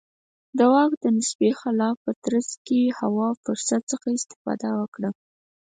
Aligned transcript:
د 0.57 0.59
واک 0.73 0.91
د 1.03 1.05
نسبي 1.17 1.51
خلا 1.59 1.89
په 2.03 2.11
ترڅ 2.23 2.49
کې 2.65 2.79
هوا 2.99 3.27
فرصت 3.43 3.81
څخه 3.91 4.07
استفاده 4.17 4.69
وکړه. 4.79 5.09